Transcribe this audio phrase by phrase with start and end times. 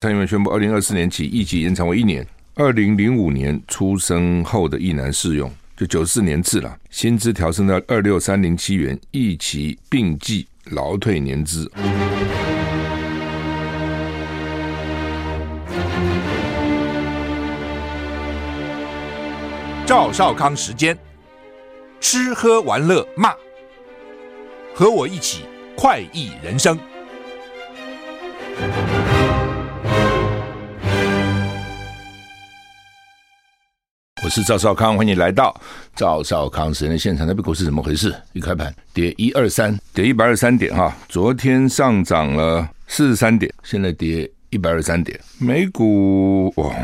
[0.00, 2.24] 蔡英文宣布，二零二四年起，役期延长为一年。
[2.54, 11.68] 二零零五年出生后的役男适用，就九四年制了，薪资调升到二六三零七元，役期并计劳退年资。
[19.84, 20.96] 赵少康时间，
[21.98, 23.34] 吃喝玩乐骂，
[24.72, 25.42] 和我一起
[25.76, 26.78] 快意人生。
[34.28, 35.58] 是赵少康，欢迎你来到
[35.96, 37.26] 赵少康时间现场。
[37.26, 38.14] 那边股市怎么回事？
[38.32, 40.94] 一开盘跌一二三，跌一百二十三点哈。
[41.08, 45.18] 昨天上涨了四十三点，现在跌一百二十三点。
[45.38, 46.74] 美股哇，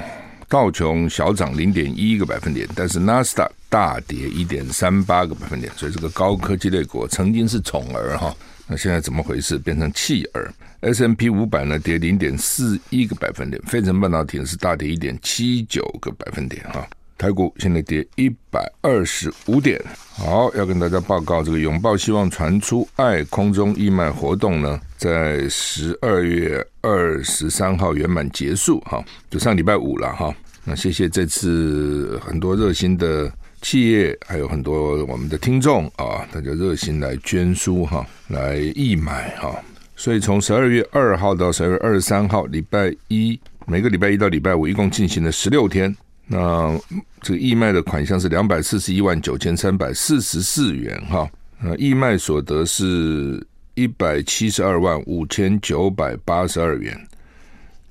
[0.48, 5.70] 道琼小涨零点一个百分点，但是纳斯达大跌一点三八个百分点。
[5.76, 8.34] 所以这个高科技类股曾经是宠儿哈，
[8.66, 9.58] 那现在怎么回事？
[9.58, 10.52] 变成弃儿。
[10.80, 16.86] S&P 五百呢跌零点四一个百分点，费城半导体是大跌一点七九个百分点哈。
[17.16, 19.80] 台股现在跌一百二十五点。
[20.16, 30.34] 好，要跟大家报告，这个拥抱希望传出爱空中义卖活动呢，在十二月二十三号圆满结束哈，就上礼拜五了哈。
[30.64, 39.54] 那谢谢这次很多热心的企业，还有很多我们的听众啊，大家热心来捐书哈，来义买哈。
[39.96, 45.94] 所以从十二月二号到十二月二十三号，礼拜一，每个礼拜一到礼拜五，一共进行了十六天。
[46.26, 46.78] 那
[47.20, 51.28] 这个义卖的款项是两百四十一万九千三百四十四元哈，
[51.60, 56.98] 那义卖所得是一百七十二万五千九百八十二元。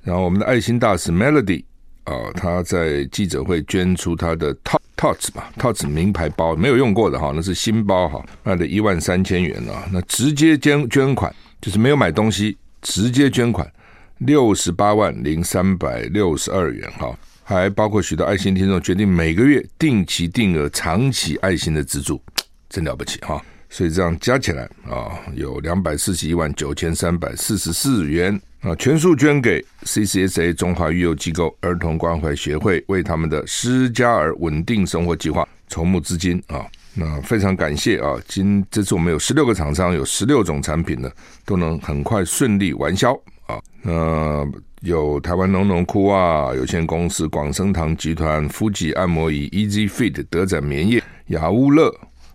[0.02, 1.64] 然后我们的爱心大使 Melody
[2.04, 4.54] 啊，他在记者会捐出他的
[4.96, 9.88] Tots 吧 Tots 名牌包，没有用过的哈，那是新包哈，卖了一万三千元啊。
[9.92, 13.70] 那直接捐捐款就是没有买东西，直接捐款
[14.18, 17.16] 六十八万零三百六十二元哈。
[17.44, 22.20] 还包括许多爱心听众决定每个月定期定额长期爱心的资助，
[22.70, 23.40] 真了不起哈！
[23.68, 36.64] 所以这样加起来啊，有两百四十一万九千三百四十四元啊，全数捐给 CCSA 中华育幼机构儿童关怀协会，为他们的失家儿稳定生活计划筹募资金啊。
[36.94, 38.14] 那非常感谢啊！
[38.28, 41.10] 今这次我们有十六个厂商，有十六种产品呢，
[41.44, 43.12] 都能很快顺利完销
[43.46, 43.60] 啊。
[43.82, 44.48] 那
[44.84, 51.90] 有台湾农农裤袜有限公司、广生堂集团、夫吉按摩椅、Easy Fit、德展棉业、雅乌乐、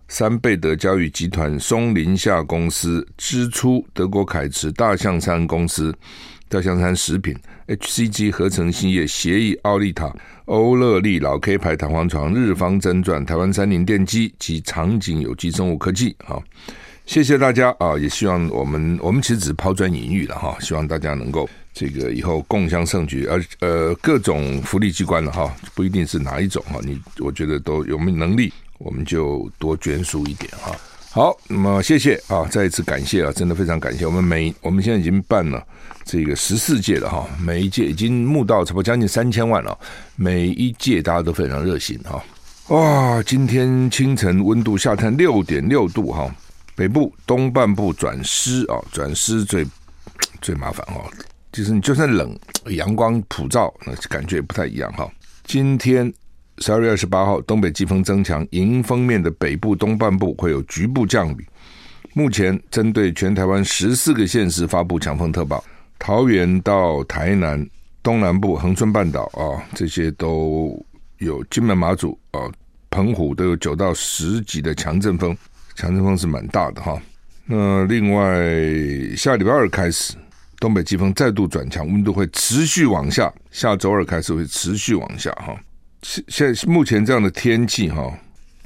[0.07, 5.93] 三贝德教育集团、松林下公司、支出德国凯驰、大象山公司、
[6.47, 10.11] 大象山食品、HCG 合成兴业、协议奥利塔、
[10.45, 16.15] 欧乐利、老 K 牌弹簧床、日方真传、台湾三菱电机及长景有机生物科技。
[16.25, 16.41] 好，
[17.05, 17.95] 谢谢大家啊！
[17.99, 21.47] 也希望我们我们其实只是抛砖引玉了哈，希望大家能够。
[21.73, 30.75] 这个以后共享盛举，而呃各种福利机关的哈，不一定是哪一种哈，你我觉得都有没有能力，我们就多捐书一点哈。
[31.11, 34.05] 好，那么谢谢啊，再一次感谢啊，真的非常感谢。
[34.05, 35.65] 我们每我们现在已经办了
[36.05, 39.75] 这个十四届了哈，每一届已经募到差不多将近三千万了，
[40.15, 42.23] 每一届大家都非常热心哈。
[42.67, 46.29] 哇，今天清晨温度下探六点六度哈，
[46.75, 49.65] 北部东半部转湿啊，转湿最
[50.41, 51.09] 最麻烦哈。
[51.51, 52.37] 就是你就算冷，
[52.69, 55.09] 阳光普照，那感觉也不太一样哈。
[55.43, 56.11] 今天
[56.59, 61.47] 十二月二十八号，东北季风增强，迎风面的北部东半部会有局部降雨。
[62.13, 65.63] 目前针对全台湾十四个县市发布强风特报，
[65.97, 67.67] 桃园到台南
[68.03, 70.79] 东南部、恒春半岛啊，这些都
[71.17, 72.41] 有金门、马祖啊、
[72.91, 75.35] 澎湖都有九到十级的强阵风，
[75.75, 77.01] 强阵风是蛮大的哈。
[77.45, 78.39] 那另外
[79.15, 80.13] 下礼拜二开始。
[80.59, 83.33] 东北季风再度转强，温度会持续往下。
[83.49, 85.57] 下周二开始会持续往下哈。
[86.01, 88.13] 现现目前这样的天气哈，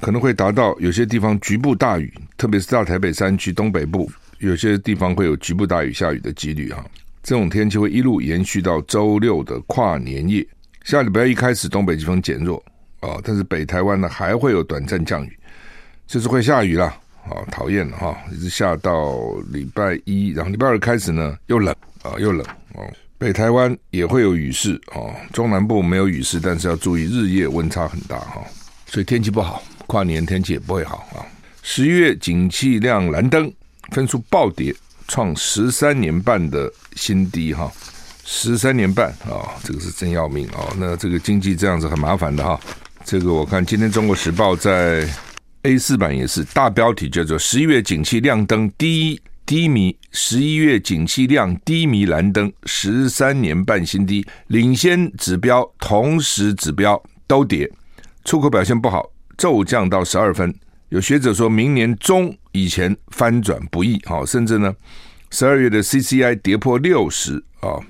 [0.00, 6.84] 可能会达到有些地方局部大雨，特别是大台北山区东北部，有些地方会有局部大雨下雨的几率哈。
[7.22, 10.46] 这种天气会一路延续到周六的跨年夜。
[10.84, 12.62] 下礼拜一开始东北季风减弱
[13.00, 15.38] 啊，但是北台湾呢还会有短暂降雨，
[16.06, 16.94] 就是会下雨了。
[17.30, 19.14] 啊，讨厌了哈，一直下到
[19.50, 22.84] 礼拜一，然后礼拜二开始呢又冷啊，又冷哦。
[23.16, 28.44] 北台湾也会有雨势哦，中南部没有雨势，但是要注意日夜温差很大哈，
[28.86, 31.24] 所以天气不好，跨年天气也不会好啊。
[31.62, 33.50] 十一月景气量蓝灯，
[33.92, 34.74] 分数暴跌，
[35.08, 37.72] 创十三年半的新低哈，
[38.24, 40.74] 十三年半啊，这个是真要命啊。
[40.76, 42.60] 那这个经济这样子很麻烦的哈，
[43.04, 45.08] 这个我看今天《中国时报》在。
[45.64, 57.70] A 四版也是大标题叫做“十一月景气亮灯，第一低迷，十一月景气亮低迷，蓝灯十三年半新低，领先指标同时指标都跌，
[58.26, 60.54] 出口表现不好，骤降到十二分。
[60.90, 64.70] 有学者说明年中以前翻转不易，好，甚至呢，
[65.30, 67.80] 十二月的 CCI 跌破六十啊，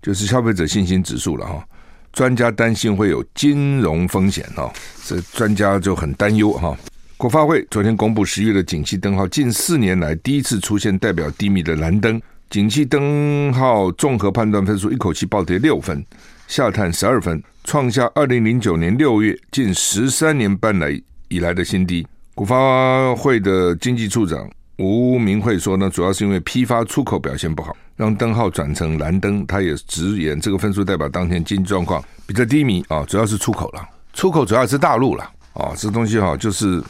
[0.00, 1.62] 就是消费者信心指数了哈。
[2.10, 4.72] 专家担心会有金融风险哈，
[5.04, 6.74] 这专家就很担忧哈。
[7.22, 12.20] 国发会昨天公布十月的景气灯号，近四年来第一次出现代表低迷的蓝灯，
[12.50, 16.04] 景气灯号综合判断分数一口气暴跌六分，
[16.48, 22.04] 下探十二分，创下二零零九年六月近十三年半来以来的新低。
[22.34, 29.46] 国发会的经济处长吴明慧说呢，主要是因为批发出口表现不好，让灯号转成蓝灯。
[29.46, 35.22] 他也直言，这个分数代表当天经济状况比较低迷啊，主要是出口了，出口主要是大陆了
[35.52, 36.82] 啊，这东西哈就是。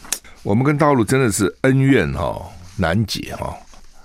[0.42, 2.46] 我们跟大陆真的是恩怨哈、哦、
[2.76, 3.54] 难解哈、哦，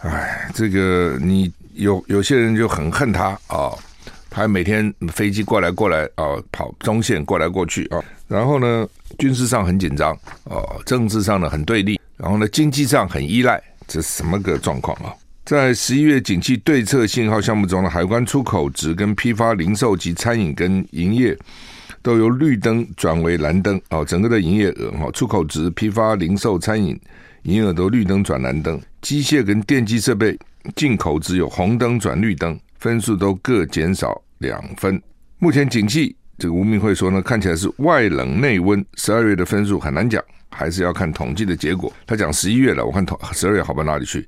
[0.08, 3.74] 哎，这个你有有些人就很恨他啊，
[4.30, 8.88] 他、每天飞机过来过来啊、跑中线过来过去啊、然后呢，
[9.18, 15.12] 军事上很紧张哦，政治上呢很对立，然后呢，经济上很依赖，这是什么个状况啊？
[15.44, 21.36] 在十一月景气对策信号项目中的海关出口值跟批发零售及餐饮跟营业。
[22.02, 27.00] 都由绿灯转为蓝灯哦，整个的营业额哈，出口值、批发、零售、餐饮
[27.44, 30.38] 营业额都绿灯转蓝灯，机械跟电机设备
[30.76, 35.02] 进口只有红灯转绿灯，分数都各减少两分。
[35.40, 41.92] 目前景气，这个吴明慧说呢，看起来是外冷内温，十二月的分数很难讲，还是要看统计的结果。
[42.06, 44.28] 他讲十一月了，我看统十二月好不到哪里去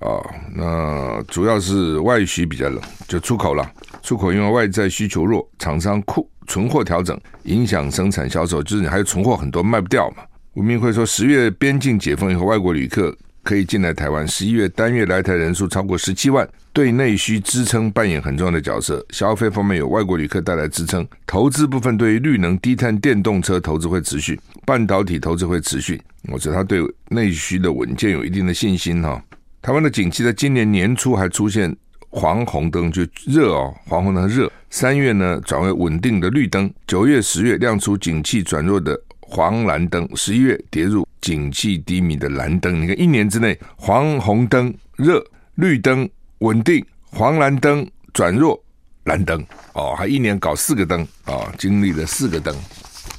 [0.00, 0.26] 啊、哦？
[0.54, 3.70] 那主要是外需比较冷，就出口了，
[4.02, 6.28] 出口因为外在需求弱，厂商库。
[6.46, 10.22] 存货调整影响生产销售，就是你还有存货很多卖不掉嘛。
[10.54, 14.26] 吴明辉说，十月边境解封以后，外国旅客可以进来台湾。
[14.26, 19.04] 十一月单月来台人数超过十七万，对内需支撑扮演很重要的角色。
[19.10, 26.00] 消费方面有外国旅客带来支撑，投资部分对于绿能、低碳电动车投资会持续，半导体投资会持续。
[26.32, 26.80] 我觉得他对
[27.10, 29.22] 内需的稳健有一定的信心哈。
[29.68, 31.76] 台湾的景气在今年年初还出现。
[32.08, 34.50] 黄红灯就热哦，黄红灯热。
[34.70, 42.80] 三月呢转为稳定的绿灯，九月、十月亮出景气转弱的黄蓝灯，十一月跌入景气低迷的蓝灯。
[42.80, 45.22] 你看一年之内，黄红灯热，
[45.56, 48.58] 绿灯稳定，黄蓝灯转弱，
[49.04, 49.44] 蓝灯
[49.74, 52.56] 哦，还一年搞四个灯啊、哦，经历了四个灯，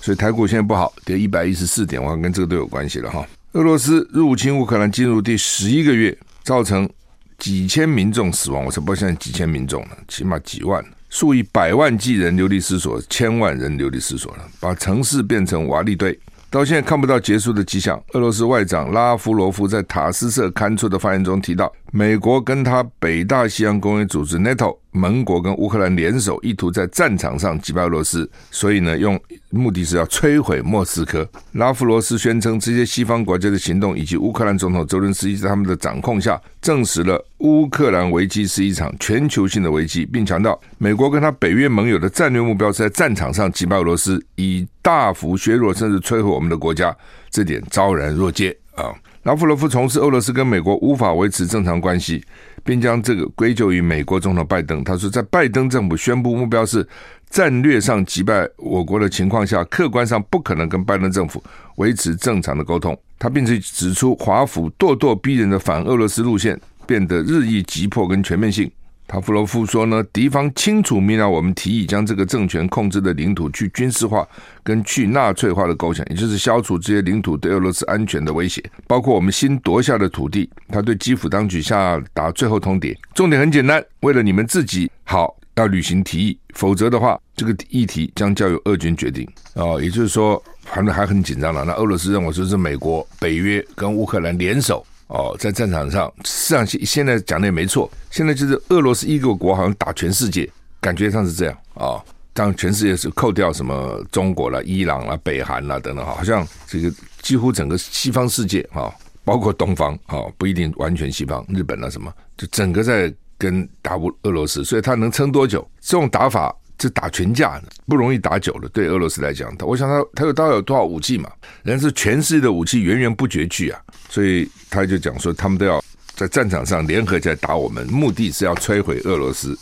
[0.01, 3.23] 所以台股现在不好，跌一百一十四点，我看跟这个都有关系了哈。
[3.51, 6.15] 俄罗斯入侵乌克兰进入第十一个月，
[6.49, 6.89] 造成。
[7.37, 16.19] 几千民众死亡，我才不相信几千民众了，起码几万，数以百万计人流离失所，千万人流离失所了，把城市变成瓦砾堆。
[16.49, 17.97] 到现在看不到结束的迹象。
[18.11, 29.19] 俄罗斯外长拉夫罗夫在塔斯社刊出的发言中提到，美国跟他北大西洋公约组织 NATO 盟国跟乌克兰联手，意图在战场上击败俄罗斯，所以呢，用
[29.49, 31.27] 目的是要摧毁莫斯科。
[31.53, 46.95] 拉夫罗斯宣称，这些西方国家的行动以及乌克兰总统泽伦斯基在他们的掌控下，证实了乌克兰危机是一场全球性的危机，并强调，美国跟他北约盟友的战略目标是在战场上击败俄罗斯，以大幅削弱甚至摧毁我们的国家，
[47.29, 48.93] 这点昭然若揭啊！
[49.23, 52.23] 拉夫罗夫从事俄罗斯跟美国无法维持正常关系，
[52.69, 54.83] 并将这个归咎于美国总统拜登。
[54.83, 56.87] 他说，在拜登政府宣布目标是
[57.27, 61.43] 战略上击败我国的情况下，客观上不可能跟拜登政府
[61.77, 62.95] 维持正常的沟通。
[63.17, 68.69] 他并且指出，华府咄咄逼人的反俄罗斯路线变得日益急迫跟全面性。
[69.09, 74.25] 塔夫罗夫说呢，敌方清楚明了我们提议将这个政权控制的领土去军事化
[74.61, 80.47] 跟去纳粹化的构想，也就是消除这些领土对俄罗斯安全的威胁，包括我们新夺下的土地。
[80.67, 89.27] 他对基辅当局下达最后通牒，重点很简单，为了你们自己好，要履行提议，否则的话，这个议题将交由俄军决定。
[89.55, 91.65] 哦，也就是说，反正还很紧张了。
[91.65, 94.85] 那俄罗斯认为说是美国、北约跟乌克兰联手。
[95.09, 97.91] 哦，在战场上，实际上现现在讲的也没错。
[98.09, 100.49] 现在就是俄罗斯一个国好像打全世界，
[100.79, 101.97] 感觉上是这样啊。
[101.97, 115.67] 哦，当全世界是扣掉什么中国啦、伊朗啦、北韩啦等等，好像这个几乎整个西方世界啊，包括东方啊，不一定完全西方，日本啦什么，就整个在跟打俄罗斯，所以他能撑多久？
[115.81, 116.55] 这种打法。
[116.79, 121.29] 这打群架不容易打久了，对俄罗斯来讲，他我想他他有大概有多少武器嘛？
[121.63, 125.83] 人家是全世界的武器源源不绝去啊，所以他就讲说，他们都要
[126.15, 129.57] 在战场上联合起来打我们，目的是要摧毁俄罗斯，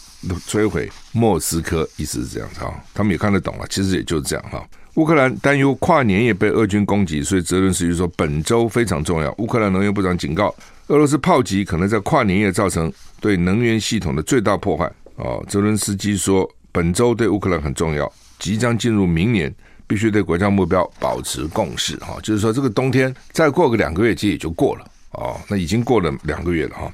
[0.48, 2.72] 摧毁莫斯科，意思是这样子哈。
[2.94, 4.64] 他们也看得懂了，其实也就是这样哈。
[4.94, 9.34] 乌克兰担忧跨年夜被俄军攻击，所以泽伦斯基说本周非常重要。
[9.40, 10.54] 乌克兰能源部长警告，
[10.88, 14.92] 俄罗斯炮击可能在跨年夜造成对能源系统的最大破坏。
[15.18, 19.54] 哦，泽伦斯基说本周对乌克兰很重要，即将进入明年，
[19.88, 21.96] 必须对国家目标保持共识。
[21.98, 24.86] 哈，就是说这个冬天再过个两个月，其实也就过了。
[25.12, 26.92] 哦，那已经过了两个月了哈，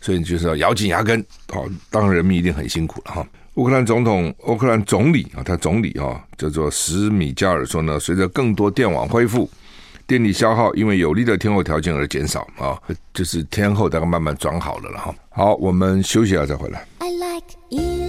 [0.00, 1.24] 所以就是要咬紧牙根。
[1.48, 3.26] 好，当人民一定很辛苦了哈。
[3.54, 9.48] 乌克兰总统、乌克兰总理啊，他总理啊叫做史米加尔说呢，随着更多电网恢复，
[10.06, 12.78] 电力消耗因为有利的天候条件而减少啊，
[13.12, 15.14] 就是天候大概慢慢转好了了哈。
[15.28, 16.86] 好，我们休息一下再回来。
[16.98, 17.99] I like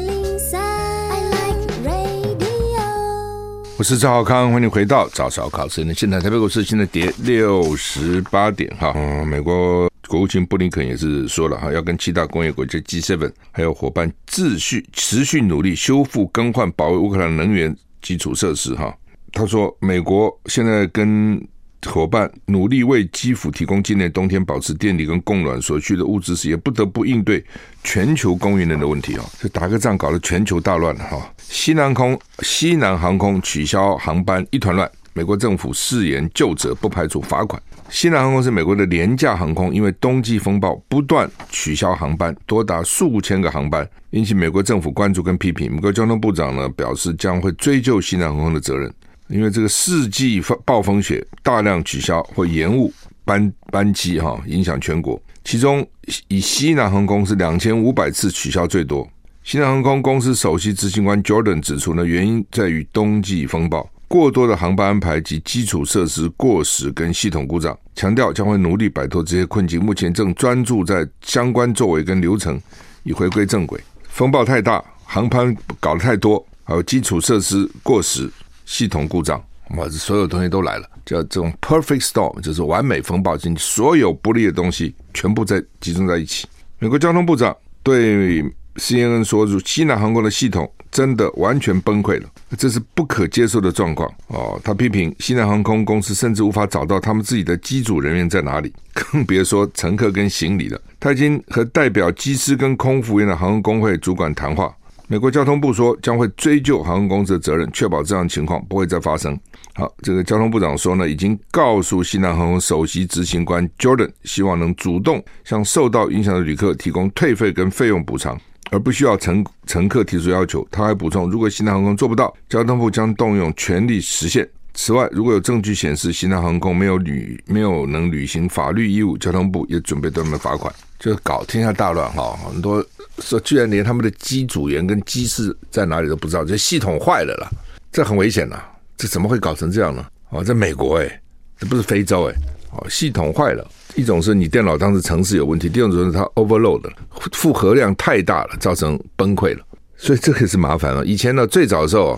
[3.81, 9.89] 我是赵浩康，欢迎回到赵少康时间现在台北股市现在跌六十八点哈，嗯，美国。
[10.07, 18.95] 国务卿布林肯也是说了哈，要跟七大工业国家 G7 还有伙伴继续持续努力修复、更换、保卫乌克兰能源基础设施哈。
[19.31, 21.43] 他说，美国现在跟
[21.87, 27.43] 伙伴努力为基辅提供今年冬天保持电力跟供暖所需的物资时，也不得不应对
[27.83, 29.25] 全球供应链的问题哦。
[29.39, 31.33] 就打个仗搞得全球大乱了哈。
[31.53, 37.61] 西南空西南航空取消航班一团乱，美国政府誓言就责，不排除罚款。
[37.89, 45.69] 西南航空是美国的廉价航空，因为冬季风暴不断取消航班，多达数千个航班，引起美国政府关注跟批评。
[45.69, 48.91] 美国交通部长呢表示将会追究西南航空的责任，
[49.27, 52.91] 因为这个世纪暴风雪大量取消或延误
[53.25, 55.21] 班班机，哈，影响全国。
[55.43, 55.85] 其中
[56.29, 59.05] 以西南航空是两千五百次取消最多。
[59.43, 63.89] 西南航空公司首席执行官 Jordan 指出呢，原因在于冬季风暴。
[64.07, 69.83] 过多的航班安排及基础设施过时跟系统故障，强调将会努力摆脱这些困境。
[69.83, 72.61] 目前正专注在相关作为跟流程，
[73.03, 73.81] 以回归正轨。
[74.03, 78.29] 风暴太大，航班搞得太多，还有基础设施过时、
[78.65, 79.41] 系统故障，
[79.77, 86.45] 哇，这所有东西都来了，叫这种 perfect storm，就是完美风暴，就所有不利的东西全部在集中在一起。
[86.77, 88.43] 美国交通部长对
[88.75, 94.59] CNN 说：“入西南航空的系统。”真的完全崩溃了，这是不可接受的状况哦。
[94.61, 100.77] 他批评西南航空公司甚至无法找到他们自己的机组人员在哪里， 更别说乘客跟行李了。
[100.99, 104.69] 他已经和代表机师跟空服员的航空工会主管谈话。
[105.07, 109.39] 美国交通部说将会追究航空公司的责任，确保这样情况不会再发生。
[109.75, 118.37] 好，这个交通部长说呢，已经告诉西南航空首席执行官 Jordan，希望能主动向受到影响的旅客提供退费跟费用补偿。
[118.71, 120.67] 而不需要乘乘客提出要求。
[120.71, 124.49] 他还补充，如果西南航空做不到，交通部将动用权力实现。
[124.73, 130.73] 此外，如果有证据显示西南航空没有履没有能履行法律义务，交通部也准备对他们罚款。
[130.97, 132.83] 就搞天下大乱哈，很多
[133.19, 137.49] 说居然连他们的机组员跟机师在哪里都不知道，这系统坏了啦，
[137.91, 138.57] 这很危险呐！
[138.95, 140.05] 这怎么会搞成这样呢？
[140.29, 141.21] 哦，在美国诶，
[141.59, 142.35] 这不是非洲诶，
[142.71, 143.67] 哦，系统坏了。
[143.95, 146.93] 一种是你电脑当时程式有问题，第二种是它 overload 了，
[147.33, 149.63] 负荷量太大了，造成崩溃了，
[149.97, 151.05] 所以这个是麻烦了。
[151.05, 152.17] 以前呢，最早的时候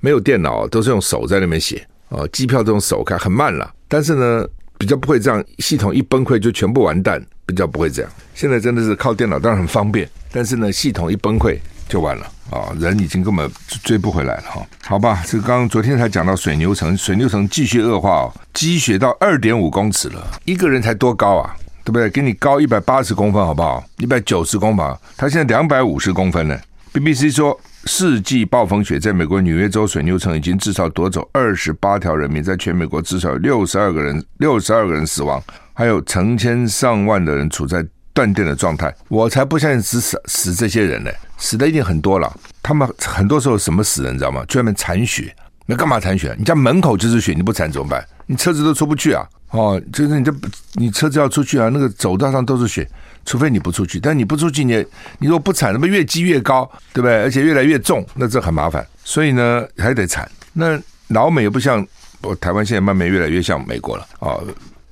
[0.00, 3.72] 没有电脑，都是用手在那边写啊，机票都用手开，很慢了。
[3.88, 8.10] 但是呢，比较不会这样，系统一崩溃就全部完蛋，比较不会这样。
[8.34, 11.58] 现在真的是靠电脑，当然很方便，但是呢，系统一崩溃
[11.88, 12.26] 就完了。
[12.50, 13.50] 啊，人已经根本
[13.82, 14.66] 追不回来了哈。
[14.84, 21.56] 好吧，这刚昨天才讲到水牛城，水牛城继续恶化哦，积雪到二点五公尺了，一个人才多高啊？
[21.84, 22.08] 对不对？
[22.08, 23.84] 给你高一百八十公分好不好？
[23.98, 26.56] 一百九十公分，他现在两百五十公分呢。
[26.92, 35.42] BBC 说，世纪暴风雪在美国纽约州水牛城已经至少夺走二十八条人命，在全美国至少有六十二个人，六十二个人死亡，
[35.74, 37.84] 还有成千上万的人处在。
[38.16, 42.34] 断电的状态，我才不相信只死死这些人呢，死的一定很多了。
[42.62, 44.42] 他们很多时候什么死人，你知道吗？
[44.48, 46.34] 去外面铲雪，那干嘛铲雪？
[46.38, 48.02] 你家门口就是雪，你不铲怎么办？
[48.24, 49.28] 你车子都出不去啊！
[49.50, 50.34] 哦，就是你这
[50.72, 52.88] 你车子要出去啊，那个走道上都是雪，
[53.26, 54.00] 除非你不出去。
[54.00, 54.74] 但你不出去，你
[55.18, 57.20] 你如果不铲，那么越积越高，对不对？
[57.20, 58.84] 而且越来越重，那这很麻烦。
[59.04, 60.26] 所以呢，还得铲。
[60.54, 61.86] 那老美也不像
[62.22, 64.42] 我台湾，现在慢慢越来越像美国了哦。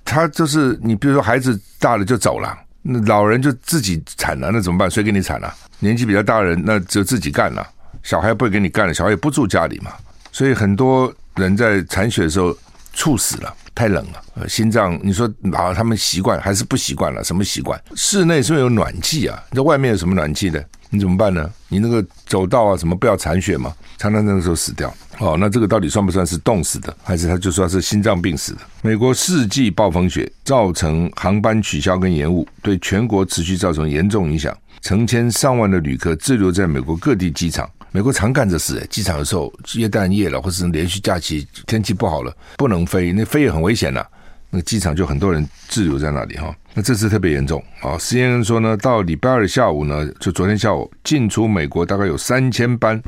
[0.05, 2.57] 他就是你，比如说孩子大了就走了。
[2.87, 4.91] 那老人就自己铲了，那怎么办？
[4.91, 5.53] 谁给你铲了？
[5.79, 7.67] 年纪比较大的人，那就自己干了。
[8.03, 9.91] 小孩不会给你干了，小孩也不住家里嘛。
[10.31, 12.55] 所以很多人在铲雪的时候
[12.93, 15.01] 猝死了，太冷了，心脏。
[15.03, 17.25] 你说啊，他们习惯还是不习惯了？
[17.25, 17.81] 什么习惯？
[17.97, 19.43] 室内是不是有暖气啊？
[19.51, 20.61] 你在外面有什么暖气呢？
[20.95, 21.51] 你怎么办呢？
[21.69, 23.75] 你那个走道啊，什么不要铲雪嘛？
[23.99, 24.95] 常常那个时候死掉。
[25.19, 28.61] 哦，那这个到底算不算是冻死的，还是他就算是心脏病死的？
[28.81, 44.05] 美国四季暴风雪造成航班取消跟延误，对全国持续造成严重影响，成千上万的旅客滞留在美国各地机场，美国常干这事，机场有时候耶诞夜了，或是连续假期天气不好了，不能飞，那飞也很危险呐。
[44.55, 46.55] 那机场就很多人滞留在那里哈。
[46.73, 53.03] 那这次特别严重啊！CNN 说呢，到礼拜二下午呢，就昨天下午进出美国大概有三千班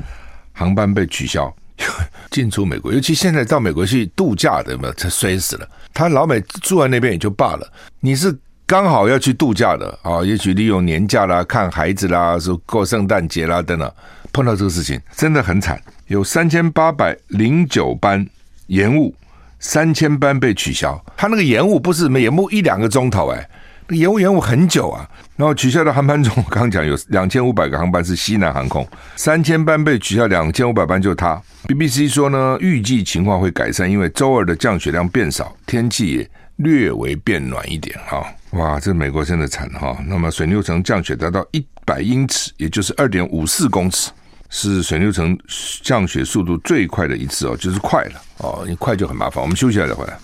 [0.52, 1.54] 航班被取消。
[2.30, 5.68] 进出美国，尤其现在到美国去度假的嘛，他摔死了。
[5.92, 8.34] 他老美住在那边也就罢了，你是
[8.64, 13.92] 刚好要去度假的啊，也许利用年假啦、看孩子啦、说过圣诞节啦等等，
[14.32, 15.78] 碰到这个事情真的很惨。
[16.06, 18.26] 有三千八百零九班
[18.68, 19.14] 延误，
[19.58, 21.02] 三千班被取消。
[21.16, 23.48] 他那个延误不是延误一两个钟头哎。
[23.90, 28.84] 延误延误很久啊，然后取消的航班中，我刚刚讲有两千五百个航班是西南航空，
[29.14, 31.40] 三千班被取消，两千五百班就是它。
[31.68, 38.26] BBC 说呢，预计情况会改善，因为周二的降雪量变少，天气也略微变暖一点哈。
[38.50, 39.96] 哇，这美国真的惨哈。
[40.08, 44.10] 那么水牛城降雪达到一百英尺，也就是二点五四公尺，
[44.50, 45.38] 是水牛城
[45.82, 49.42] 降雪速度最快的一次哦，就是快了哦，你快就很麻烦。
[49.42, 50.18] 我们休息一下再回来。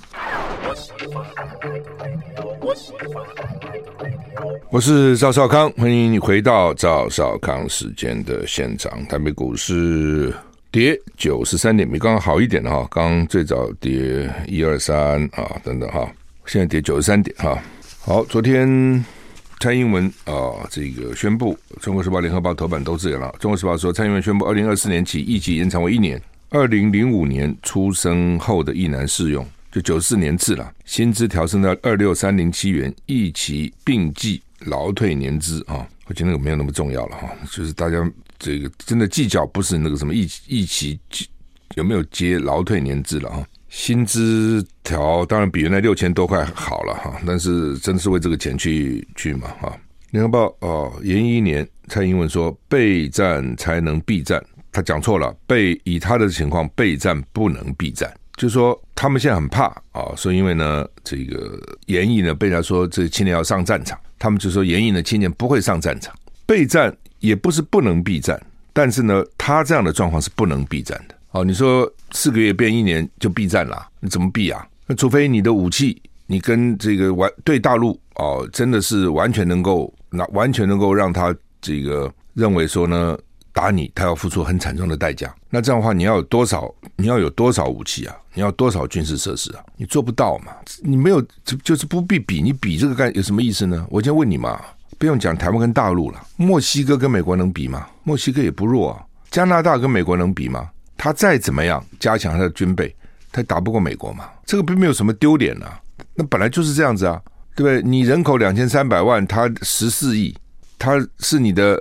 [4.70, 9.04] 我是赵少康，欢迎你回到赵少康时间的现场。
[9.06, 10.32] 台北股市
[10.70, 12.86] 跌九十三点，比刚刚好一点哈。
[12.90, 16.10] 刚最早跌一二三啊，等等哈，
[16.46, 17.58] 现在跌九十三点哈。
[18.00, 19.04] 好，昨天
[19.62, 23.28] 蔡英文啊，这个宣布，《中国时报》、《联合报》头版都这样了。
[23.38, 29.46] 《中国时报》说，蔡英文宣布，二零二四年起，役期延长为一年，二零零五年出生后的役男适用。
[29.70, 38.04] 就九四年制了，薪资调升到二六三零七元，役期并计劳退年资啊，我觉得那个没有那么重要了哈，就是大家
[38.40, 40.98] 这个真的计较不是那个什么役役期
[41.76, 49.74] 有没有接劳退年资了哈，薪资调当然比原来六千多块好了哈，但是真的是为这个钱去去嘛哈。
[50.10, 58.12] 联合报哦，延一年，蔡英文说备战才能避战，他讲错了，备以他的情况备战不能避战。
[58.36, 66.14] 就是说，他们现在很怕啊，说因为呢，这个延役呢被人家说这青年要上战场，他们就说延役呢青年不会上战场，
[66.44, 68.38] 备战也不是不能避战，
[68.74, 71.14] 但是呢，他这样的状况是不能避战的。
[71.32, 74.66] 哦，你说四个月变一年就避战了，你怎么避啊？
[74.86, 83.18] 那除非你的武器，你跟这个完对大陆哦，真的是完全能够那完全能够让他这个认为说呢。
[83.54, 85.30] 打你，他要付出很惨重的代价。
[85.50, 86.74] 那这样的话，你要有多少？
[86.96, 88.16] 你要有多少武器啊？
[88.32, 89.62] 你要多少军事设施啊？
[89.76, 90.54] 你做不到嘛？
[90.80, 91.22] 你没有，
[91.62, 92.40] 就是不必比。
[92.40, 93.86] 你比这个干有什么意思呢？
[93.90, 94.58] 我先问你嘛，
[94.96, 97.86] 不用讲台湾跟大陆了，墨西哥跟美国能比吗？
[98.04, 99.04] 墨西哥也不弱啊。
[99.30, 100.70] 加拿大跟美国能比吗？
[101.02, 102.94] 他再怎么样加强他的军备，
[103.32, 104.30] 他打不过美国嘛？
[104.46, 105.80] 这个并没有什么丢脸啊。
[106.14, 107.20] 那本来就是这样子啊，
[107.56, 107.82] 对不对？
[107.82, 110.32] 你人口两千三百万，他十四亿，
[110.78, 111.76] 他是你的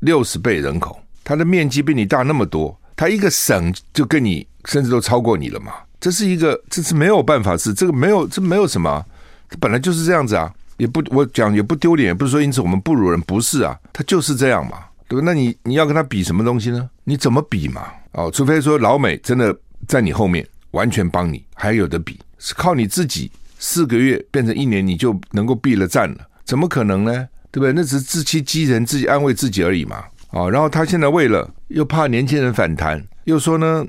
[0.00, 1.00] 六十倍人口。
[1.22, 5.72] 他的面积比你大那么多，他一个省就跟你甚至都超过你了嘛？
[6.00, 9.06] 这是一个，这是没有办法，是这个没有，这没有什么，
[9.48, 15.22] 它本来就是这样子啊，也不我讲也不丢脸，也不是说因此我们不如人，不是啊，他就是这样嘛，对吧？
[15.24, 16.90] 那你你要跟他比什么东西呢？
[17.04, 17.86] 你怎么比嘛？
[18.16, 19.54] 哦，除非说老美真的
[19.86, 27.28] 在你后面完全帮你，还有的比，是靠你自己四个月变成一年你就能够避了战了，怎么可能呢？
[27.52, 27.72] 对不对？
[27.74, 30.02] 那只是自欺欺人，自己安慰自己而已嘛。
[30.30, 33.86] 啊，然后他现在为了又怕年轻人反弹，又说呢，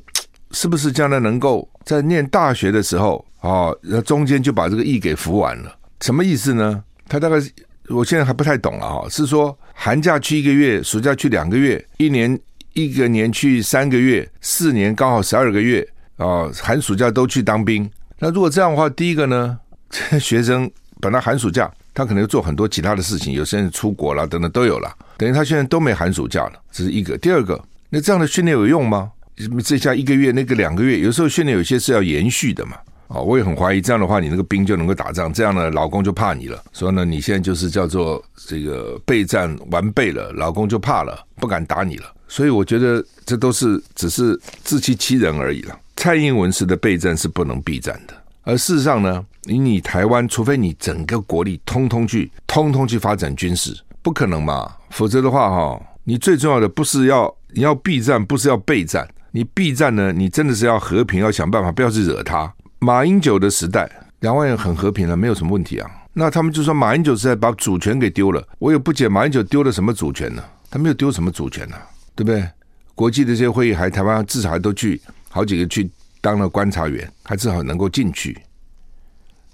[0.51, 5.73] 是不是将来能够在念大学的时候啊，那中间就把这个役给服完了？
[6.01, 6.83] 什么意思呢？
[7.07, 7.37] 他大概
[7.87, 12.37] 我现在还不太懂了哈，是说寒假去一个月，暑假去两个月，一年
[12.83, 15.87] 一个年去三个月，四年刚好十二个月
[16.17, 17.89] 啊，寒暑假都去当兵。
[18.19, 19.57] 那如果这样的话，第一个呢，
[20.21, 20.69] 学生
[21.01, 21.71] 本来寒暑假。
[21.95, 24.95] 他可能做很多其他的事情，有些人出国了，等等都有了。
[25.17, 27.17] 等于他现在都没寒暑假了，这是一个。
[27.17, 27.59] 第二个，
[27.89, 29.09] 那这样的训练有用吗？
[29.65, 32.77] 这下一个月，那个两个月，有时候训练有些是要延续的嘛。
[33.07, 36.61] 啊，我也很怀疑，这样的话，你那个兵就能够打仗，这样呢，老公就怕你了。
[36.73, 42.05] 所以呢，你现在就是叫做这个备战完备了，老公就怕了，不敢打你了。
[42.27, 45.79] 所以我觉得这都是只是自欺欺人而已了。
[45.95, 48.13] 蔡英文式的备战是不能避战的。
[48.43, 54.69] 而事实上呢，你你台湾，除非你整个国力通通去通通去发展军事，不可能嘛。
[54.89, 59.07] 否则的话，哈，你最重要的不是要你要避战，不是要备战。
[59.31, 62.51] 你避战呢，你真的是要和平，要想办法不要去惹他。
[62.79, 65.89] 马英九的时代，两万人很和平了，没有什么问题啊。
[66.13, 70.43] 那他们就说马英九时代把主权给丢了，我也不解马英九丢了什么主权呢？
[70.69, 71.75] 他没有丢什么主权呢，
[72.15, 72.47] 对不对？
[72.93, 75.89] 国际的这些会议还台湾至少还都去好几个去。
[76.19, 78.37] 当了观察员，还至少能够进去。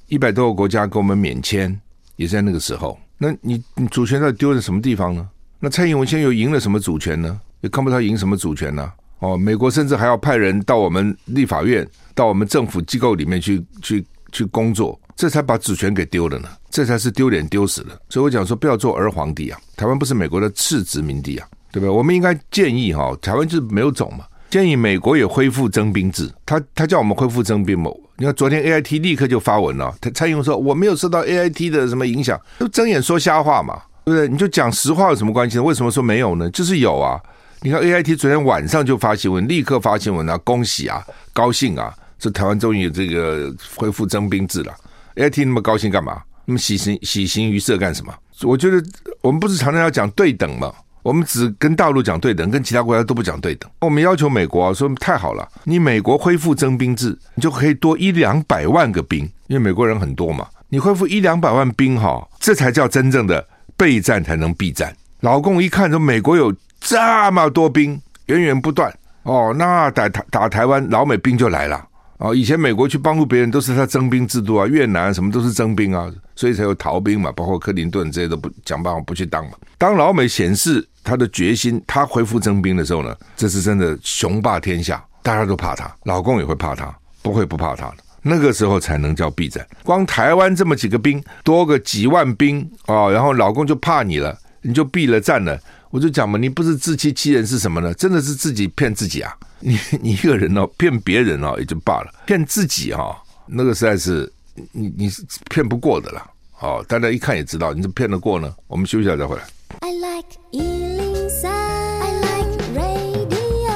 [0.08, 1.80] 一百多个国家给我们免签，
[2.16, 2.98] 也在那个时候。
[3.18, 5.30] 那你你主权到底丢在什么地方呢？
[5.60, 7.40] 那蔡英文现在又赢了什么主权呢？
[7.62, 8.92] 也看不到赢什么主权呢、
[9.24, 16.50] 哦，美国甚至还要派人到我们立法院、到我们政府机构里面去去去工作，这才把主权给丢了呢。
[16.70, 17.98] 这才是丢脸丢死了。
[18.10, 19.58] 所以我讲说，不要做儿皇帝啊！
[19.78, 21.90] 台湾不是美国的次殖民地啊，对不对？
[21.90, 26.30] 我们应该建议哈，台湾就是没有种嘛，建议美国也恢复征兵制。
[26.46, 27.90] 他他叫我们恢复征兵嘛？
[28.18, 34.28] 你看昨天 A I T 立刻就发文了，他蔡英文说我没有受到 A I T 的什么影响，就睁眼说瞎话嘛，对不对？
[34.28, 35.64] 你就讲实话有什么关系呢？
[35.64, 36.50] 为什么说没有呢？
[36.50, 37.22] 就是有啊。
[37.66, 44.74] 你看 A I T 昨天晚上就发新闻，立刻发新闻啊，恭喜啊，高兴啊，这台湾终于这个恢复征兵制了。
[45.16, 46.22] A I T 那么高兴干嘛？
[46.44, 48.14] 那么喜形喜形于色干什么？
[48.42, 48.84] 我觉得
[49.22, 50.74] 我们不是常常要讲对等吗？
[51.04, 53.72] 我们只跟大陆讲对等，跟其他国家都不讲对等。
[53.80, 63.48] 我们要求美国啊说太好了，你美国恢复征兵制，你就可以多一两百万个兵，因为美国人很多嘛，你恢复一两百万兵哈，这才叫真正的
[63.78, 64.94] 备战才能避战。
[65.22, 66.54] 老共一看说美国有。
[66.84, 68.94] 这么多兵源源不断
[69.24, 72.36] 哦，那打打打台湾，老美兵就来了哦。
[72.36, 79.54] 以前美国去帮助别人都是他征兵制度啊，越南什么都是征兵啊，所以才有逃兵嘛，包括克林顿这些都不想办法不去当嘛。
[79.78, 87.96] 当老美显示他的决心，他恢复征兵的时候呢，这是真的雄霸天下，大家都怕他，老公也会怕他，不会不怕他的。
[88.22, 89.66] 那个时候才能叫避战。
[89.84, 95.58] 光台湾这么几个兵，多个几万兵哦，然后老公就怕你了，你就避了战了。
[95.94, 97.94] 我就讲嘛，你不是自欺欺人是什么呢？
[97.94, 99.32] 真的是自己骗自己啊！
[99.62, 104.28] 你你一个人哦，骗别人哦也就罢了，骗自己哈、哦，那个实在是
[104.72, 106.28] 你你是骗不过的啦。
[106.62, 108.52] 哦，大家一看也知道，你是骗得过呢。
[108.66, 109.44] 我们休息一下再回来。
[109.82, 113.70] I like 103, I like radio。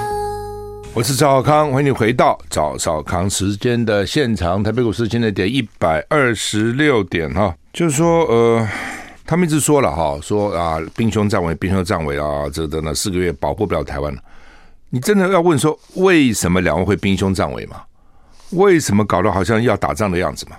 [0.95, 4.63] 我是赵少康，欢迎你回到赵少康时间的现场。
[4.63, 8.67] 台北股市现在跌一百二十六点哈，就是说呃。
[9.27, 14.21] 他们一直说了哈，说啊，兵凶战危，兵凶战危啊，这等等四个月保护不了台湾了。
[14.89, 17.81] 你真的要问说，为什么两岸会兵凶战危吗？
[18.51, 20.55] 为什么搞得好像要打仗的样子吗？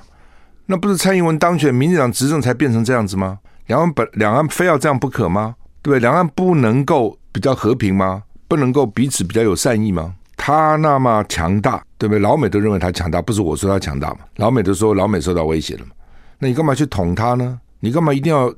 [0.66, 3.38] 那不是蔡英文当选，民进党执政才变成这样子吗？
[3.68, 5.56] 两岸本两岸非要这样不可吗？
[5.80, 6.00] 对不对？
[6.00, 8.22] 两岸不能够比较和平吗？
[8.46, 10.14] 不能够彼此比较有善意吗？
[10.36, 12.18] 他那么强大，对不对？
[12.18, 14.18] 老美都认为他强大，不是我说他强大嘛？
[14.36, 15.92] 老美都说老美受到威胁了嘛？
[16.38, 17.58] 那你干嘛去捅他呢？
[17.80, 18.52] 你干嘛一定要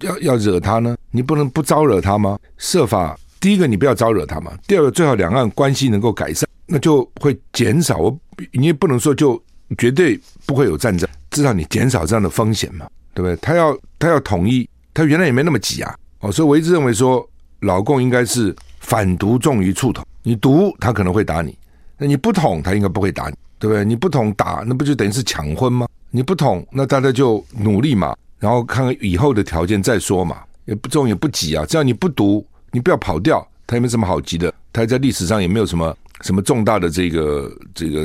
[0.00, 0.96] 要要惹他呢？
[1.10, 2.38] 你不能不招惹他吗？
[2.58, 4.52] 设法，第一个你不要招惹他嘛。
[4.66, 7.98] 第二个，最好两岸关系能够改善，那就会减少。
[7.98, 8.18] 我
[8.52, 9.40] 你也不能说就
[9.76, 13.36] 绝对不会有战争，至少你减少这样的风险嘛，对不对？
[13.36, 15.94] 他要他要统一，他原来也没那么急啊。
[16.20, 17.28] 哦，所以我一直认为说，
[17.60, 20.04] 老共应该是反独重于促统。
[20.22, 21.56] 你独他可能会打你，
[21.98, 23.84] 那你不统他应该不会打你，对不对？
[23.84, 25.86] 你不统打，那不就等于是抢婚吗？
[26.10, 28.16] 你不统，那大家就努力嘛。
[28.42, 31.64] 然后看看以后的条件再说嘛，也不重也不急啊。
[31.64, 34.52] 只要你不读，你不要跑掉，他也没什么好急的。
[34.72, 38.04] 他在历史上也没有什么什么重大的这个这个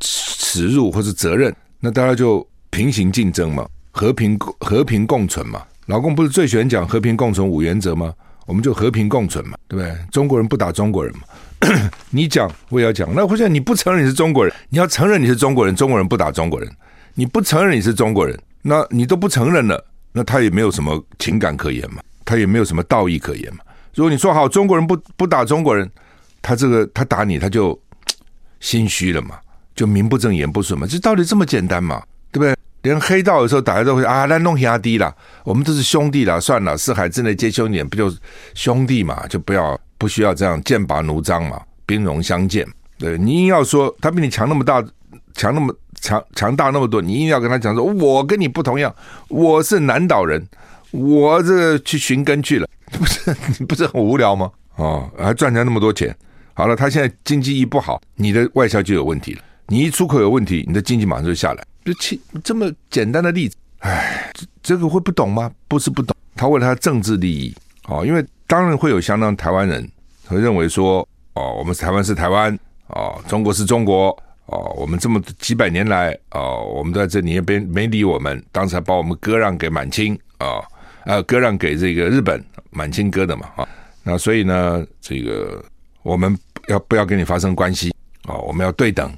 [0.00, 1.54] 耻辱或是责任。
[1.78, 5.62] 那大家就平行竞争嘛，和平和平共存嘛。
[5.86, 8.12] 老共不是最喜欢讲和平共存五原则吗？
[8.46, 9.96] 我们就和平共存嘛，对不对？
[10.10, 11.22] 中国人不打中国人嘛。
[12.10, 13.08] 你讲我也要讲。
[13.14, 16.68] 那或者你不承认你是中国人，你要承认你是中国人，中国人不打中国人。
[17.14, 18.36] 你不承认你是中国人。
[18.62, 23.60] 那你都不承认了，那他也没有什么情感可言嘛，他也没有什么道义可言嘛。
[23.94, 25.90] 如果你说好中国人不不打中国人，
[26.40, 27.78] 他这个他打你他就
[28.60, 29.36] 心虚了嘛，
[29.74, 32.56] 就名不正言不顺嘛，这道理这么简单嘛，对不对？
[32.82, 38.12] 连黑道有时候大家都会啊，来弄压低了，我们都是兄弟了，算了，四海之内皆兄弟，不就
[38.54, 42.66] 兄弟嘛，就不要不需要这样剑拔弩张嘛，兵戎相见。
[42.98, 44.80] 对，你硬要说他比你强那么大，
[45.34, 45.74] 强那么。
[46.02, 48.92] 强强大那么多，你硬要跟他讲说，我跟你不同样，
[49.28, 50.44] 我是南岛人，
[50.90, 54.50] 我这去寻根去了， 不是你不是很无聊吗？
[54.74, 56.14] 哦，还赚钱那么多钱，
[56.54, 61.94] 好了，他现在经济一不好，你的外销就有问题了，你一出口有问题，你的经济马上就下来，就
[62.42, 65.52] 这么简单的例子，哎，这这个会不懂吗？
[65.68, 67.54] 不是不懂，他为了他政治利益，
[67.86, 69.88] 哦，因为当然会有相当台湾人
[70.26, 74.20] 会认为说，哦，我们台湾是台湾，哦，中国是中国。
[74.46, 80.60] 哦，我们这么几百年来，哦，我们在这里也没没理我们，当时还把我们割让给满清啊，
[81.06, 83.68] 呃，割让给这个日本，满清割的嘛，啊，
[84.02, 85.64] 那所以呢，这个
[86.02, 86.36] 我们
[86.68, 87.94] 要不要跟你发生关系？
[88.24, 89.10] 哦，我们要对等，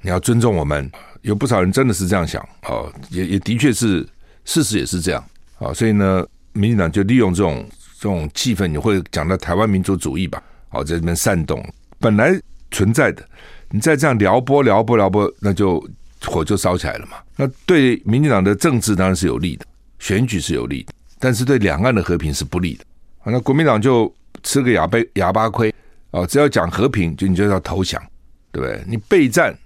[0.00, 0.90] 你要尊重我们。
[1.22, 4.06] 有不少人真的是这样想，哦，也也的确是
[4.44, 5.22] 事实也是这样，
[5.58, 10.40] 啊，所以呢，民进党就利用这种这种气氛，你会讲到台湾民族主义吧？
[10.68, 11.62] 好，在这边煽动
[11.98, 12.32] 本来
[12.70, 13.28] 存在的。
[13.70, 15.82] 你再这样撩拨撩拨撩拨，那就
[16.24, 17.18] 火就烧起来了嘛。
[17.36, 19.66] 那对民进党的政治当然是有利的，
[19.98, 22.84] 选举是有利的，但是对两岸的和平是不利的。
[23.20, 25.74] 啊那国民党就吃个哑巴哑巴亏
[26.10, 28.02] 哦，只要讲和平，就你就要投降，
[28.50, 28.82] 对不对？
[28.86, 29.56] 你备战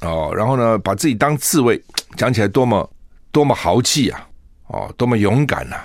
[0.00, 1.80] 哦，然后呢，把自己当刺猬，
[2.16, 2.90] 讲起来多么
[3.30, 4.28] 多么豪气啊！
[4.66, 5.76] 哦，多么勇敢呐、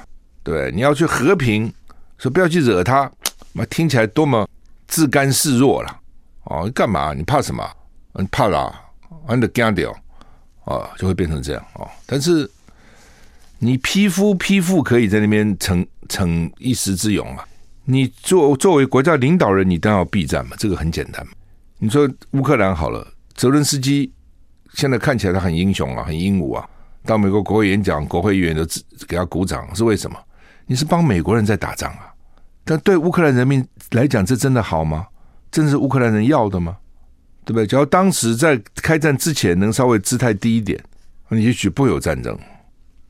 [0.43, 1.71] 对，你要去和平，
[2.17, 3.11] 说不要去惹他，
[3.51, 4.47] 那听起来多么
[4.87, 5.99] 自甘示弱了。
[6.49, 7.13] 哦，你干嘛？
[7.13, 7.63] 你怕什么？
[8.13, 8.81] 你怕啦，
[9.29, 9.95] 你的干掉，
[10.65, 11.87] 哦，就会变成这样哦。
[12.05, 12.49] 但是
[13.59, 17.43] 你匹夫匹妇可以在那边逞逞一时之勇嘛？
[17.85, 21.33] 你作作为国家领导人，你当然要避战嘛，这个很简单嘛。
[21.79, 24.11] 你说乌克兰好了，泽伦斯基
[24.73, 26.67] 现在看起来他很英雄啊，很英武啊。
[27.05, 28.65] 到美国国会演讲，国会议员都
[29.07, 30.17] 给他鼓掌，是为什么？
[30.65, 32.11] 你是帮美国人在打仗啊？
[32.65, 35.05] 但对乌克兰人民来讲，这真的好吗？
[35.51, 36.77] 真是乌克兰人要的吗？
[37.45, 37.65] 对不对？
[37.65, 40.81] 只要当时在开战之前能稍微姿态低一点，
[41.29, 42.35] 你也许不会有战争，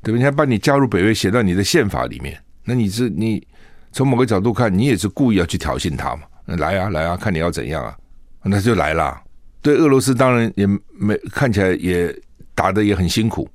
[0.01, 0.19] 对不对？
[0.19, 3.45] 你还把你加入北约写到你的宪法里面，那你是你
[3.91, 6.23] 从某个角度看，你也是故意要去挑衅他嘛？
[6.45, 7.97] 来啊来啊，看你要怎样啊？
[8.43, 9.21] 那就来了。
[9.61, 12.15] 对俄罗斯当然也没看起来也
[12.55, 13.47] 打得也很辛苦。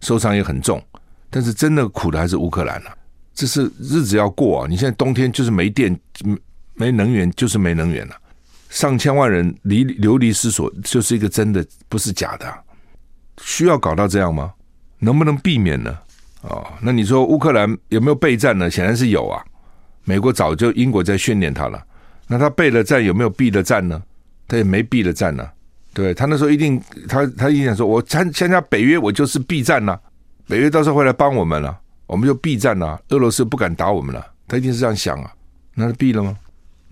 [0.00, 0.82] 受伤也很重，
[1.30, 2.96] 但是真的苦的还是乌克兰啊！
[3.32, 4.66] 这是日子要过啊！
[4.68, 5.96] 你现在冬天就是没电、
[6.74, 8.16] 没能源，就是没能源了、
[8.72, 12.50] 上千万人离流离失所，就是一个真的，不是假的、
[13.42, 14.54] 需要搞到这样吗？
[14.98, 15.94] 能不能避免呢？
[16.40, 18.70] 哦，那你说乌克兰有没有备战呢？
[18.70, 19.44] 显然是有啊。
[20.04, 21.80] 美国早就英国在训练他了，
[22.26, 24.02] 那他备了战有没有避了战呢？
[24.48, 25.46] 他也没避了战呢、
[25.92, 29.98] 对他那时候一定，他他一定想说，我参参加北约，我就是避战呐。
[30.48, 32.98] 北约到时候会来帮我们了，我们就避战呐。
[33.10, 35.30] 俄罗斯不敢打我们了，他一定是这样想啊。
[35.74, 36.36] 那是避了吗？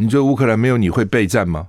[0.01, 1.69] 你觉得乌克兰没有你会备战吗？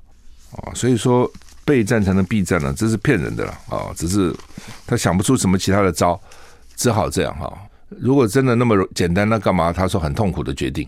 [0.52, 1.30] 啊，所以说
[1.66, 3.92] 备战才能避战呢，这是骗人的了啊。
[3.94, 4.34] 只是
[4.88, 6.18] 他想不出什么其他的招，
[6.78, 7.52] 只好这样哈。
[7.90, 10.88] 如果真的那么简单，那干嘛他说很痛苦的决定？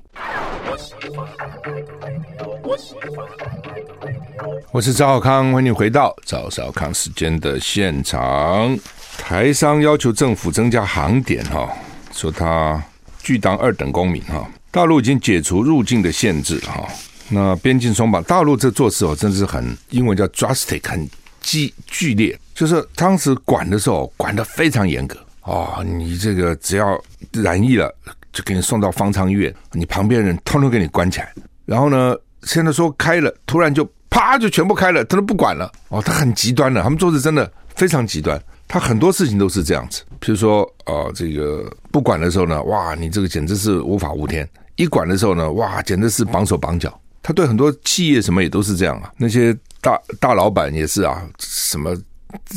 [4.71, 8.79] 我是赵少康，欢迎回到赵少康时间的现场。
[9.17, 11.69] 台商要求政府增加航点，哈，
[12.13, 12.82] 说他
[13.21, 14.49] 拒当二等公民，哈。
[14.71, 16.88] 大陆已经解除入境的限制，哈。
[17.33, 21.09] 那边境松绑，大陆这做事哦，真的是很英文叫 drastic，很
[21.41, 25.83] 激剧烈，就是当时管的时候管得非常严格哦。
[25.85, 27.93] 你这个只要染疫了，
[28.31, 31.33] 就给你送到方舱医院，你旁边人通通给你关起来。
[31.65, 33.89] 然后呢，现在说开了，突然就。
[34.15, 40.03] 啪就全部开了，他都不管了哦，他很极端的，他们做事真的非常极端，他很多事情都是这样子。
[40.19, 46.95] 比如说，哦，这个不管的时候呢，哇，你这个简直是无法无天；一管的时候呢，哇，简直是绑手绑脚。
[47.23, 51.97] 他对很多企业什么也都是这样啊，那些大大老板也是啊，什么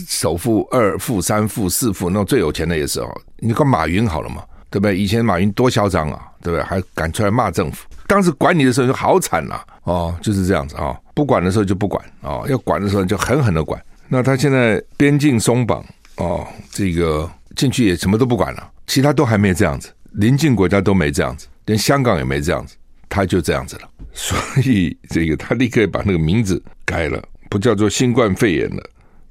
[0.09, 3.20] 首富、二富、三富、四富，那最有钱的也是哦。
[3.38, 4.96] 你看马云好了嘛，对不对？
[4.96, 6.64] 以前马云多嚣张啊，对不对？
[6.64, 7.87] 还敢出来骂政府。
[8.07, 13.81] 当时管你的时候就好惨了哦，就是这样子啊、不管的时候就不管哦，要管的时候就狠狠的管。
[14.09, 15.85] 那他现在边境松绑
[16.16, 22.76] 哦，这个进去也什么都不管了，其他都还没这样子，邻近国家都没这样子，连香港也没这样子，
[23.16, 23.88] 他就这样子了。
[24.12, 28.83] 所以这个他立刻把那个名字改了，不叫做新冠肺炎了，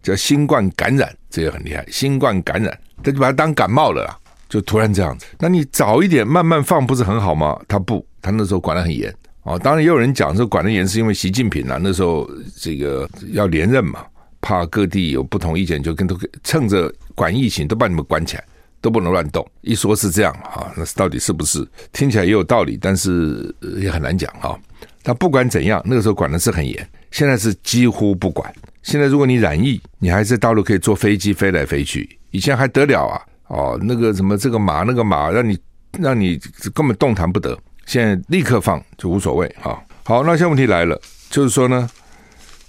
[0.01, 1.85] 叫新冠感染，这也很厉害。
[1.91, 4.17] 新冠感染，他就把它当感冒了啦，
[4.49, 5.27] 就突然这样子。
[5.39, 7.59] 那你早一点慢慢放不是很好吗？
[7.67, 8.03] 他不。
[8.21, 14.03] 他那时候管得很严哦，当然也有人讲说管得严是因为习近平啊，那时候这个要连任嘛，
[14.41, 18.43] 怕各地有不同意见，就跟都趁着管疫情都把你们关起来，
[18.85, 19.43] 都不能乱动。
[19.61, 21.67] 一说是这样啊，那到底是不是？
[21.91, 24.55] 听起来也有道理，但是也很难讲啊。
[25.01, 28.53] 但不管怎样，那个时候管的是很严，现在是几乎不管。
[28.83, 33.19] 现在如果你染疫，你还在大陆可以坐飞机飞来飞去，以前还得了啊？
[33.47, 35.57] 哦，那个什么这个马那个马，让你
[35.99, 36.39] 让你
[36.71, 37.57] 根本动弹不得。
[37.87, 39.81] 现在立刻放就无所谓啊！
[40.03, 41.89] 好，那现在问题来了，就是说呢，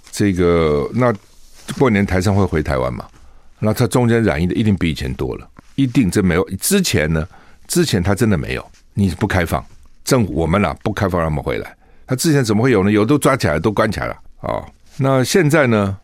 [0.09, 1.13] 这个那
[1.77, 3.05] 过年台商会回台湾嘛？
[3.59, 6.43] 那他中间染疫的一定比以前多了，一定真没有。
[6.59, 7.25] 之前呢，
[7.65, 9.65] 之前他真的没有，你不开放，
[10.03, 11.73] 政府我们呐不开放他们回来，
[12.05, 12.91] 他之前怎么会有呢？
[12.91, 14.65] 有都抓起来，都关起来了啊！
[14.97, 15.97] 那现在呢，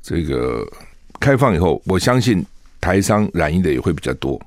[0.00, 0.64] 这个
[1.18, 2.46] 开放以后，我相信
[2.80, 4.40] 台商染疫的也会比较多，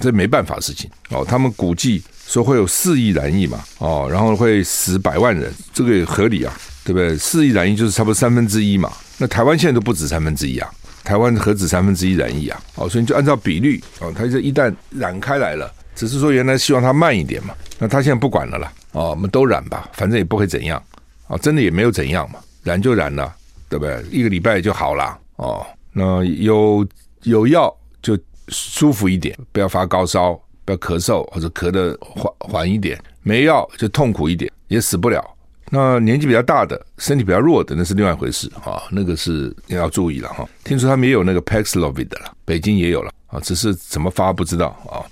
[0.00, 1.22] 这没办法事情哦。
[1.22, 2.02] 他们估计。
[2.26, 6.52] 说会有四亿染疫嘛，哦，然后会死百万人，这个也合理啊，
[6.84, 7.16] 对不对？
[7.16, 8.90] 四亿染疫就是差不多三分之一嘛。
[9.16, 10.68] 那台湾现在都不止三分之一啊，
[11.06, 12.60] 台湾何止三分之一染疫啊？
[12.74, 20.82] 哦，所以你就按照比率哦，它这一旦染开来了，只是说原来希望它慢一点嘛，那他现在不管了啦，哦，我们都染吧，反正也不会怎样，
[21.28, 23.32] 哦，真的也没有怎样嘛，染就染了，
[23.68, 24.04] 对不对？
[24.10, 26.84] 一个礼拜就好了，哦，那有
[27.22, 30.38] 有药就舒服一点，不要发高烧。
[30.66, 35.24] 不要咳嗽或者咳得缓缓一点，没药就痛苦一点，也死不了。
[35.70, 40.48] 那年纪比较大的、身体比较弱的，那是另外一回事啊，那个是你要注意了哈。
[40.62, 45.02] 听说他们也有那个 Paxlovid 的了，北京也有了啊，只是怎么发不知道啊。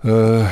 [0.00, 0.48] 呃，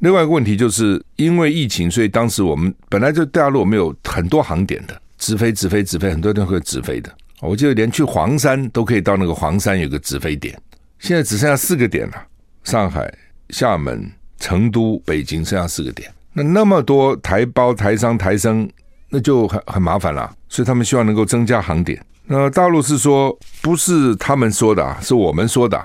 [0.00, 7.12] 另外一个问题就是因为疫情，所以当时我们本来就大陆我们有很多航点的，直飞、直飞、直飞，很多地方会直飞的。
[7.40, 10.60] 我记得连去黄山都可以到那个黄山有个直飞点，
[10.98, 12.26] 现在只剩下四个点了：
[12.64, 13.12] 上海、
[13.50, 16.10] 厦门、成都、北京，剩下四个点。
[16.38, 18.68] 那那么多台胞、台商、台生，
[19.08, 20.30] 那就很很麻烦了。
[20.50, 21.98] 所以他们希望能够增加航点。
[22.26, 25.82] 那大陆是说，不是他们说的啊，是我们说的，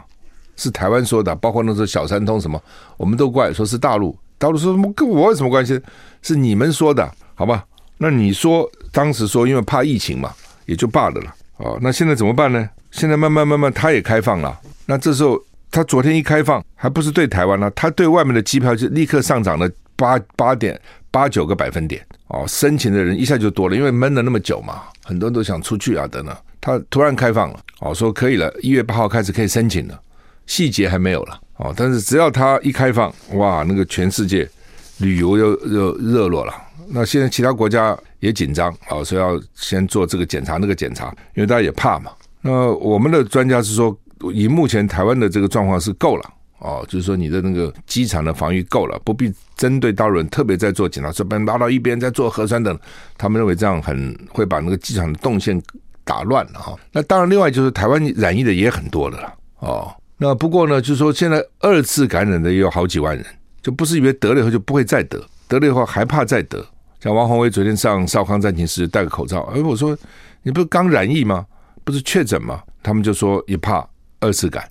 [0.57, 1.33] 是台湾说的。
[1.37, 2.61] 包括那时候小三通什么，
[2.97, 4.13] 我们都怪说是大陆。
[4.37, 5.79] 大陆说什么跟我有什么关系？
[6.21, 7.63] 是你们说的，好吧？
[7.97, 10.33] 那你说当时说因为怕疫情嘛，
[10.65, 11.33] 也就罢了了。
[11.57, 12.69] 哦，那现在怎么办呢？
[12.91, 14.59] 现在慢慢慢慢，它也开放了。
[14.85, 17.71] 那这时候，他昨天一开放，还不是对台湾呢？
[17.73, 19.69] 他对外面的机票就立刻上涨了。
[20.01, 20.79] 八八点
[21.11, 26.35] 八九个百分点哦，申请的人一下就多了，因为闷了那么久嘛，很多人都想出去啊等等。
[26.59, 29.99] 他突然开放了哦，说可以了，一月八号开始可以申请了，
[30.47, 31.73] 细节还没有了哦。
[31.77, 34.49] 但是只要他一开放，哇，那个全世界
[34.97, 36.53] 旅游又又热络了。
[36.87, 42.11] 那现在其他国家也紧张哦，说要先做这个检查那个检查，因为大家也怕嘛。
[42.41, 43.95] 那我们的专家是说，
[44.33, 46.33] 以目前台湾的这个状况是够了。
[46.62, 52.78] 哦，就是说你的那个机场的防御够了，不必针对大陆人特别在做检查，这边拉到一边在做核酸等，
[53.17, 55.60] 他们认为这样很会把那个机场的动线
[56.04, 56.76] 打乱了哈。
[56.91, 59.34] 那当然，另外就是台湾染疫的也很多了啦。
[59.60, 59.91] 哦。
[60.17, 63.26] 那不过呢，就是说现在二次感染的也有好几万人，
[63.63, 66.63] 就不是以为得了以后就不会再得，得了以后还怕再得。
[67.00, 69.97] 像王宏威昨天上少康战情室戴个口罩，哎，我说
[70.43, 71.43] 你不是刚染疫吗？
[71.84, 72.62] 不是确诊吗？
[72.84, 73.84] 他们就说也怕
[74.19, 74.63] 二次感。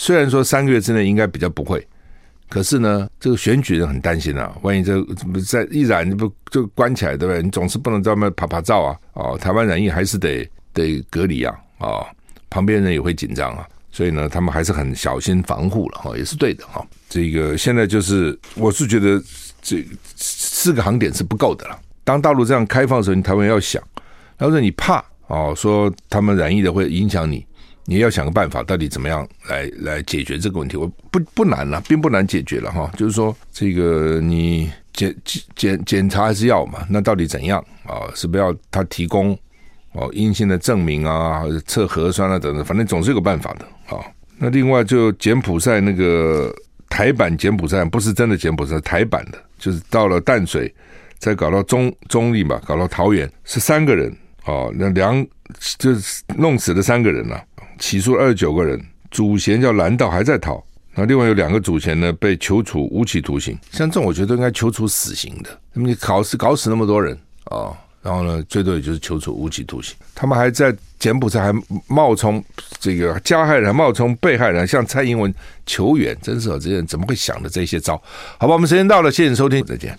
[0.00, 1.84] 虽然说三个月之内应该比较不会，
[2.48, 5.04] 可是呢，这个选举人很担心啊，万一这
[5.44, 7.42] 在一染不就关起来对不对？
[7.42, 12.06] 你总是不能在外面拍拍照啊，哦，台湾染疫还是得得隔离啊，哦，
[12.48, 16.86] 旁边人也会紧张啊，所以呢，他们还是很小心防护了哈，也是对的哈。
[17.08, 19.20] 这个现在就是，我是觉得
[19.60, 19.84] 这
[20.14, 21.76] 四个航点是不够的了。
[22.04, 23.82] 当大陆这样开放的时候，你台湾要想，
[24.38, 27.44] 要是你怕哦，说他们染疫的会影响你。
[27.90, 30.76] 你要想个办法，到底怎么样来来解决这个问题？
[30.76, 32.92] 我不不难了，并不难解决了哈。
[32.98, 36.86] 就是说，这个你检检检检查还是要嘛？
[36.90, 38.04] 那到底怎样啊？
[38.14, 39.32] 是不是要他提供
[39.92, 44.04] 哦阴性的证明啊，测核酸啊等等，反正总是有个办法的啊。
[44.36, 46.54] 那另外就柬埔寨那个
[46.90, 50.70] 台版柬埔寨，不是真的柬埔寨，台版的，就是到了淡水，
[51.18, 55.26] 再搞到中中立嘛，搞到桃园，是三个人哦，那两
[55.78, 57.42] 就是弄死了三个人了。
[57.78, 60.62] 起诉二十九个人，主嫌叫蓝道还在逃，
[60.94, 63.58] 那另外有两个主嫌呢被求处无期徒刑。
[63.70, 69.96] 像这种我觉得应该求处死刑的，那么你搞死搞死那么多人啊、然后呢最多也就是求处无期徒刑。
[70.14, 72.44] 他们还在柬埔寨还冒充
[72.78, 75.32] 这个加害人，冒充被害人向蔡英文
[75.64, 77.96] 求援，真是啊，这些人怎么会想的这些招？
[78.38, 79.96] 好吧，我们时间到了，谢谢收听，再见。